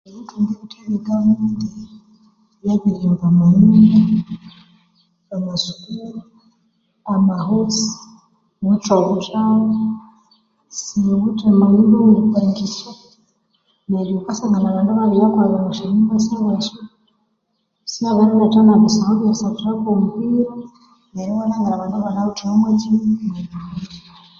Ebithunga 0.07 0.51
ebithe 0.53 0.79
ebye 0.85 0.99
government 1.03 1.61
byabiri 2.61 2.97
himba 3.01 3.25
amanyumba, 3.31 3.99
amasukuru, 5.35 6.19
amahosi, 7.13 7.87
siwithe 10.81 11.45
amanyumba 11.53 11.95
aweripangisya 12.01 12.91
neryo 13.89 14.13
wukasangana 14.17 14.67
abandu 14.69 14.91
ibabiriyakolera 14.93 15.55
omwa 15.59 15.73
sya 15.77 15.85
nyumba 15.93 16.15
syabo 16.25 16.49
esyo, 16.59 16.79
babiriletha 18.15 18.59
nebisaho 18.63 19.11
ebyerisathirako 19.13 19.87
omupira, 19.95 20.53
neryo 21.13 21.33
iwalhangira 21.35 21.73
abandu 21.75 21.95
mwobuyithawa 21.97 22.53
obwaki? 22.55 22.87
Obwesyasente. 22.97 23.55